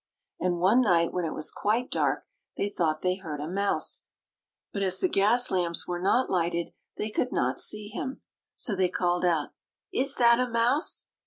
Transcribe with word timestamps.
And 0.39 0.57
one 0.57 0.81
night, 0.81 1.13
when 1.13 1.25
it 1.25 1.33
was 1.35 1.51
quite 1.51 1.91
dark, 1.91 2.25
they 2.57 2.69
thought 2.71 3.01
they 3.03 3.17
heard 3.17 3.39
a 3.39 3.47
mouse; 3.47 4.05
but, 4.73 4.81
as 4.81 4.97
the 4.99 5.07
gas 5.07 5.51
lamps 5.51 5.87
were 5.87 6.01
not 6.01 6.27
lighted, 6.27 6.73
they 6.97 7.11
could 7.11 7.31
not 7.31 7.59
see 7.59 7.87
him. 7.87 8.19
So 8.55 8.75
they 8.75 8.89
called 8.89 9.23
out, 9.25 9.49
"Is 9.93 10.15
that 10.15 10.39
a 10.39 10.49
mouse?" 10.49 11.09